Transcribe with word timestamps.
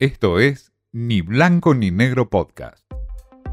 Esto 0.00 0.40
es 0.40 0.72
Ni 0.90 1.20
Blanco 1.20 1.72
ni 1.72 1.92
Negro 1.92 2.28
Podcast. 2.28 2.84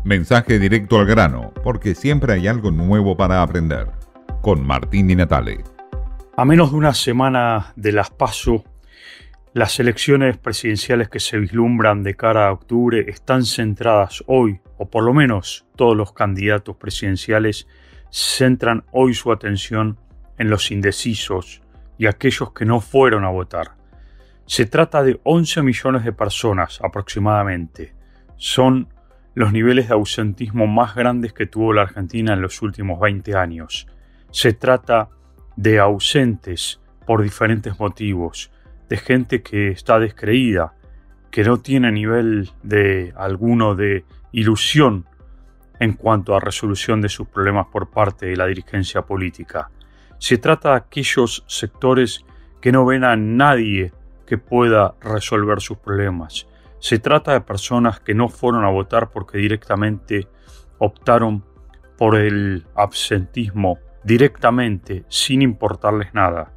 Mensaje 0.04 0.58
directo 0.58 0.98
al 0.98 1.06
grano, 1.06 1.54
porque 1.64 1.94
siempre 1.94 2.34
hay 2.34 2.48
algo 2.48 2.72
nuevo 2.72 3.16
para 3.16 3.44
aprender. 3.44 3.92
Con 4.42 4.66
Martín 4.66 5.08
Di 5.08 5.16
Natale. 5.16 5.64
A 6.36 6.44
menos 6.44 6.72
de 6.72 6.78
una 6.78 6.96
semana 6.96 7.74
de 7.76 7.92
las 7.92 8.10
PASO, 8.10 8.64
las 9.54 9.80
elecciones 9.80 10.40
presidenciales 10.40 11.10
que 11.10 11.20
se 11.20 11.38
vislumbran 11.38 12.02
de 12.02 12.16
cara 12.16 12.48
a 12.48 12.54
octubre 12.54 13.06
están 13.08 13.46
centradas 13.46 14.24
hoy, 14.26 14.62
o 14.80 14.90
por 14.90 15.04
lo 15.04 15.14
menos 15.14 15.68
todos 15.76 15.96
los 15.96 16.12
candidatos 16.12 16.76
presidenciales 16.76 17.68
centran 18.10 18.84
hoy 18.92 19.14
su 19.14 19.32
atención 19.32 20.00
en 20.40 20.50
los 20.50 20.72
indecisos 20.72 21.62
y 22.00 22.08
aquellos 22.08 22.52
que 22.52 22.66
no 22.66 22.82
fueron 22.82 23.26
a 23.26 23.30
votar. 23.30 23.81
Se 24.52 24.66
trata 24.66 25.02
de 25.02 25.18
11 25.24 25.62
millones 25.62 26.04
de 26.04 26.12
personas 26.12 26.82
aproximadamente. 26.84 27.96
Son 28.36 28.90
los 29.34 29.54
niveles 29.54 29.88
de 29.88 29.94
ausentismo 29.94 30.68
más 30.68 30.94
grandes 30.94 31.32
que 31.32 31.46
tuvo 31.46 31.72
la 31.72 31.84
Argentina 31.84 32.34
en 32.34 32.42
los 32.42 32.62
últimos 32.62 33.00
20 33.00 33.34
años. 33.34 33.88
Se 34.30 34.52
trata 34.52 35.08
de 35.56 35.80
ausentes 35.80 36.82
por 37.08 37.24
diferentes 37.24 37.80
motivos, 37.80 38.52
de 38.90 38.98
gente 38.98 39.42
que 39.42 39.70
está 39.70 40.00
descreída, 40.00 40.74
que 41.32 41.46
no 41.46 41.62
tiene 41.62 41.90
nivel 41.90 42.52
de 42.62 43.14
alguno 43.16 43.74
de 43.74 44.04
ilusión 44.34 45.06
en 45.80 45.94
cuanto 45.94 46.36
a 46.36 46.42
resolución 46.42 47.00
de 47.00 47.08
sus 47.08 47.26
problemas 47.26 47.68
por 47.72 47.90
parte 47.90 48.26
de 48.26 48.36
la 48.36 48.48
dirigencia 48.48 49.04
política. 49.04 49.72
Se 50.18 50.38
trata 50.38 50.72
de 50.72 50.76
aquellos 50.76 51.46
sectores 51.48 52.26
que 52.60 52.74
no 52.74 52.86
ven 52.86 53.06
a 53.06 53.16
nadie 53.16 53.94
que 54.32 54.38
pueda 54.38 54.96
resolver 55.02 55.60
sus 55.60 55.78
problemas. 55.78 56.48
Se 56.80 57.00
trata 57.00 57.34
de 57.34 57.42
personas 57.42 58.00
que 58.00 58.14
no 58.14 58.30
fueron 58.30 58.64
a 58.64 58.70
votar 58.70 59.10
porque 59.10 59.38
directamente 59.38 60.30
optaron 60.78 61.44
por 61.98 62.16
el 62.16 62.66
absentismo 62.74 63.80
directamente, 64.06 65.04
sin 65.10 65.42
importarles 65.42 66.14
nada. 66.14 66.54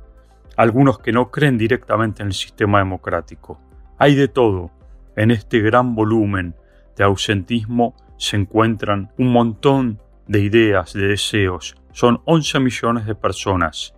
Algunos 0.57 1.01
que 1.01 1.11
no 1.11 1.33
creen 1.33 1.59
directamente 1.59 2.23
en 2.23 2.29
el 2.29 2.35
sistema 2.35 2.79
democrático. 2.79 3.61
Hay 3.99 4.15
de 4.15 4.29
todo. 4.29 4.71
En 5.17 5.33
este 5.33 5.59
gran 5.59 5.97
volumen 5.97 6.55
de 6.97 7.03
ausentismo 7.03 7.97
se 8.19 8.37
encuentran 8.37 9.11
un 9.19 9.33
montón 9.33 10.01
de 10.29 10.39
ideas, 10.43 10.93
de 10.93 11.09
deseos, 11.09 11.75
son 11.91 12.23
11 12.25 12.61
millones 12.61 13.07
de 13.07 13.17
personas. 13.17 13.97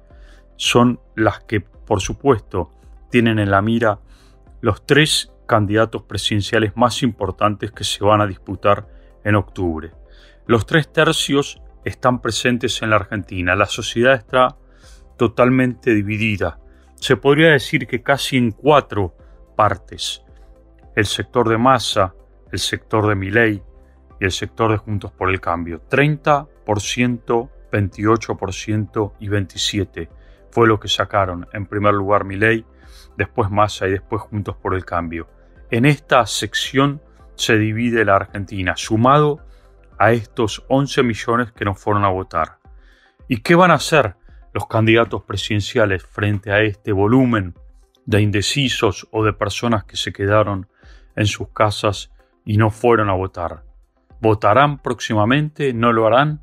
Son 0.57 0.99
las 1.15 1.41
que, 1.41 1.61
por 1.61 2.01
supuesto, 2.01 2.71
tienen 3.11 3.39
en 3.39 3.51
la 3.51 3.63
mira 3.63 4.01
los 4.61 4.85
tres 4.87 5.33
candidatos 5.47 6.03
presidenciales 6.03 6.77
más 6.77 7.03
importantes 7.03 7.73
que 7.73 7.85
se 7.85 8.05
van 8.05 8.21
a 8.21 8.27
disputar 8.27 8.89
en 9.25 9.37
octubre. 9.37 9.93
Los 10.47 10.67
tres 10.67 10.93
tercios 10.93 11.61
están 11.85 12.21
presentes 12.21 12.83
en 12.83 12.91
la 12.91 12.97
Argentina. 12.97 13.55
La 13.55 13.67
sociedad 13.67 14.15
está 14.15 14.57
totalmente 15.17 15.95
dividida. 15.95 16.59
Se 16.97 17.17
podría 17.17 17.51
decir 17.51 17.87
que 17.87 18.03
casi 18.03 18.37
en 18.37 18.51
cuatro 18.51 19.17
partes. 19.57 20.23
El 20.95 21.07
sector 21.07 21.49
de 21.49 21.59
masa, 21.59 22.15
el 22.51 22.59
sector 22.59 23.07
de 23.07 23.15
Miley 23.15 23.63
y 24.21 24.25
el 24.25 24.33
sector 24.33 24.73
de 24.73 24.79
Juntos 24.79 25.13
por 25.13 25.31
el 25.31 25.41
Cambio. 25.41 25.83
30% 25.89 27.51
28% 27.71 29.13
y 29.21 29.29
27%. 29.29 30.09
Fue 30.51 30.67
lo 30.67 30.81
que 30.81 30.89
sacaron 30.89 31.47
en 31.53 31.67
primer 31.67 31.95
lugar 31.95 32.25
Milei, 32.25 32.65
después 33.17 33.51
Massa 33.51 33.87
y 33.87 33.93
después 33.93 34.23
Juntos 34.23 34.57
por 34.57 34.75
el 34.75 34.85
Cambio. 34.85 35.29
En 35.71 35.85
esta 35.85 36.27
sección 36.27 37.01
se 37.35 37.59
divide 37.59 38.05
la 38.05 38.17
Argentina, 38.17 38.77
sumado 38.77 39.41
a 39.99 40.13
estos 40.13 40.65
11 40.69 41.03
millones 41.03 41.53
que 41.53 41.65
no 41.65 41.75
fueron 41.75 42.05
a 42.05 42.09
votar. 42.09 42.59
¿Y 43.29 43.39
qué 43.39 43.55
van 43.55 43.71
a 43.71 43.75
hacer 43.75 44.17
los 44.53 44.67
candidatos 44.67 45.23
presidenciales 45.25 46.05
frente 46.05 46.53
a 46.53 46.61
este 46.63 46.93
volumen 46.93 47.55
de 48.05 48.21
indecisos 48.21 49.09
o 49.11 49.25
de 49.25 49.33
personas 49.33 49.85
que 49.85 49.97
se 49.97 50.13
quedaron 50.13 50.69
en 51.17 51.27
sus 51.27 51.49
casas 51.49 52.13
y 52.45 52.57
no 52.57 52.71
fueron 52.71 53.11
a 53.11 53.15
votar? 53.15 53.65
¿Votarán 54.21 54.79
próximamente? 54.79 55.73
¿No 55.73 55.93
lo 55.93 56.07
harán? 56.07 56.41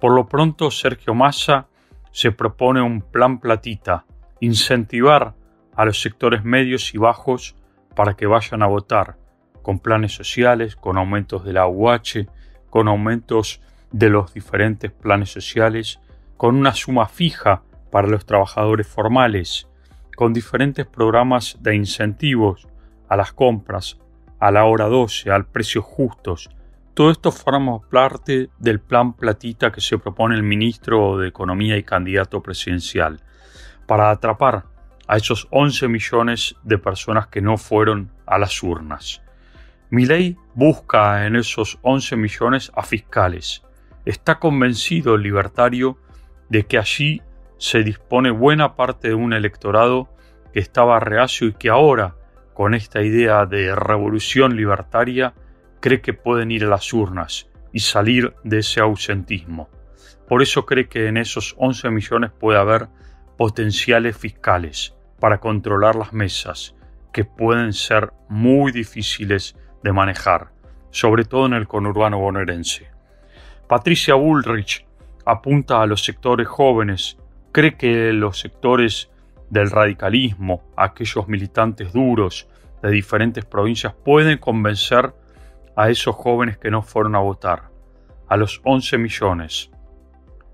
Por 0.00 0.12
lo 0.12 0.26
pronto, 0.26 0.70
Sergio 0.70 1.14
Massa 1.14 1.68
se 2.10 2.32
propone 2.32 2.80
un 2.82 3.02
plan 3.02 3.38
platita, 3.40 4.06
incentivar 4.40 5.34
a 5.76 5.84
los 5.84 6.00
sectores 6.00 6.44
medios 6.44 6.94
y 6.94 6.98
bajos 6.98 7.54
para 7.94 8.14
que 8.14 8.26
vayan 8.26 8.62
a 8.62 8.66
votar, 8.66 9.16
con 9.62 9.78
planes 9.78 10.12
sociales, 10.12 10.76
con 10.76 10.96
aumentos 10.98 11.44
de 11.44 11.52
la 11.52 11.66
UH, 11.66 12.26
con 12.70 12.88
aumentos 12.88 13.60
de 13.92 14.10
los 14.10 14.34
diferentes 14.34 14.90
planes 14.90 15.30
sociales, 15.30 16.00
con 16.36 16.56
una 16.56 16.74
suma 16.74 17.06
fija 17.06 17.62
para 17.90 18.08
los 18.08 18.26
trabajadores 18.26 18.86
formales, 18.86 19.68
con 20.16 20.32
diferentes 20.32 20.86
programas 20.86 21.58
de 21.60 21.74
incentivos 21.76 22.66
a 23.08 23.16
las 23.16 23.32
compras, 23.32 23.98
a 24.38 24.50
la 24.50 24.64
hora 24.64 24.86
12, 24.86 25.30
al 25.30 25.46
precios 25.46 25.84
justos, 25.84 26.50
todo 26.96 27.10
esto 27.10 27.30
forma 27.30 27.78
parte 27.90 28.48
del 28.58 28.80
plan 28.80 29.12
platita 29.12 29.70
que 29.70 29.82
se 29.82 29.98
propone 29.98 30.34
el 30.34 30.42
ministro 30.42 31.18
de 31.18 31.28
Economía 31.28 31.76
y 31.76 31.82
candidato 31.82 32.42
presidencial 32.42 33.20
para 33.86 34.10
atrapar 34.10 34.64
a 35.06 35.16
esos 35.16 35.46
11 35.50 35.88
millones 35.88 36.56
de 36.64 36.78
personas 36.78 37.28
que 37.28 37.40
no 37.40 37.56
fueron 37.56 38.10
a 38.26 38.38
las 38.38 38.62
urnas. 38.62 39.22
ley 39.90 40.36
busca 40.54 41.26
en 41.26 41.36
esos 41.36 41.78
11 41.82 42.16
millones 42.16 42.72
a 42.74 42.82
fiscales. 42.82 43.62
Está 44.04 44.38
convencido 44.38 45.14
el 45.14 45.22
libertario 45.22 45.98
de 46.48 46.66
que 46.66 46.78
allí 46.78 47.22
se 47.58 47.82
dispone 47.82 48.30
buena 48.30 48.76
parte 48.76 49.08
de 49.08 49.14
un 49.14 49.32
electorado 49.32 50.08
que 50.52 50.60
estaba 50.60 51.00
reacio 51.00 51.48
y 51.48 51.54
que 51.54 51.70
ahora, 51.70 52.16
con 52.54 52.74
esta 52.74 53.02
idea 53.02 53.46
de 53.46 53.74
revolución 53.74 54.56
libertaria, 54.56 55.34
cree 55.80 56.00
que 56.00 56.14
pueden 56.14 56.50
ir 56.50 56.64
a 56.64 56.68
las 56.68 56.92
urnas 56.92 57.48
y 57.72 57.80
salir 57.80 58.34
de 58.42 58.58
ese 58.58 58.80
ausentismo. 58.80 59.68
Por 60.28 60.42
eso 60.42 60.66
cree 60.66 60.88
que 60.88 61.06
en 61.06 61.16
esos 61.16 61.54
11 61.58 61.90
millones 61.90 62.30
puede 62.32 62.58
haber 62.58 62.88
potenciales 63.36 64.16
fiscales 64.16 64.95
para 65.20 65.38
controlar 65.38 65.96
las 65.96 66.12
mesas, 66.12 66.74
que 67.12 67.24
pueden 67.24 67.72
ser 67.72 68.12
muy 68.28 68.72
difíciles 68.72 69.56
de 69.82 69.92
manejar, 69.92 70.52
sobre 70.90 71.24
todo 71.24 71.46
en 71.46 71.54
el 71.54 71.66
conurbano 71.66 72.18
bonaerense. 72.18 72.88
Patricia 73.68 74.14
Bullrich 74.14 74.86
apunta 75.24 75.82
a 75.82 75.86
los 75.86 76.04
sectores 76.04 76.46
jóvenes, 76.46 77.16
cree 77.52 77.76
que 77.76 78.12
los 78.12 78.38
sectores 78.38 79.10
del 79.50 79.70
radicalismo, 79.70 80.62
aquellos 80.76 81.28
militantes 81.28 81.92
duros 81.92 82.48
de 82.82 82.90
diferentes 82.90 83.44
provincias, 83.44 83.94
pueden 83.94 84.38
convencer 84.38 85.14
a 85.74 85.90
esos 85.90 86.14
jóvenes 86.14 86.58
que 86.58 86.70
no 86.70 86.82
fueron 86.82 87.14
a 87.14 87.20
votar, 87.20 87.70
a 88.28 88.36
los 88.36 88.60
11 88.64 88.98
millones. 88.98 89.70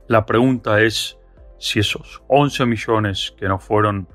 La 0.08 0.26
pregunta 0.26 0.80
es 0.80 1.18
si 1.58 1.78
esos 1.78 2.22
11 2.28 2.66
millones 2.66 3.34
que 3.38 3.48
no 3.48 3.58
fueron 3.58 4.08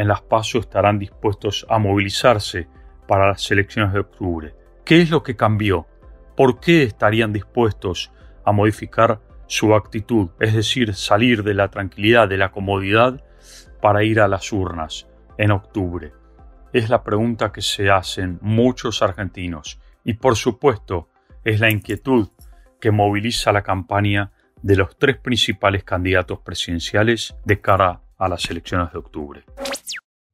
en 0.00 0.08
las 0.08 0.22
pasos 0.22 0.62
estarán 0.62 0.98
dispuestos 0.98 1.66
a 1.68 1.78
movilizarse 1.78 2.68
para 3.06 3.28
las 3.28 3.50
elecciones 3.50 3.92
de 3.92 4.00
octubre. 4.00 4.54
¿Qué 4.82 5.02
es 5.02 5.10
lo 5.10 5.22
que 5.22 5.36
cambió? 5.36 5.86
¿Por 6.34 6.58
qué 6.58 6.84
estarían 6.84 7.34
dispuestos 7.34 8.10
a 8.46 8.52
modificar 8.52 9.20
su 9.46 9.74
actitud, 9.74 10.30
es 10.40 10.54
decir, 10.54 10.94
salir 10.94 11.42
de 11.42 11.52
la 11.52 11.68
tranquilidad, 11.68 12.28
de 12.28 12.38
la 12.38 12.50
comodidad, 12.50 13.22
para 13.82 14.02
ir 14.02 14.20
a 14.20 14.28
las 14.28 14.50
urnas 14.54 15.06
en 15.36 15.50
octubre? 15.50 16.14
Es 16.72 16.88
la 16.88 17.02
pregunta 17.02 17.52
que 17.52 17.60
se 17.60 17.90
hacen 17.90 18.38
muchos 18.40 19.02
argentinos 19.02 19.80
y 20.02 20.14
por 20.14 20.34
supuesto 20.34 21.10
es 21.44 21.60
la 21.60 21.70
inquietud 21.70 22.28
que 22.80 22.90
moviliza 22.90 23.52
la 23.52 23.62
campaña 23.62 24.32
de 24.62 24.76
los 24.76 24.96
tres 24.96 25.18
principales 25.18 25.84
candidatos 25.84 26.38
presidenciales 26.38 27.36
de 27.44 27.60
cara 27.60 28.00
a 28.16 28.28
las 28.28 28.50
elecciones 28.50 28.92
de 28.92 28.98
octubre. 28.98 29.44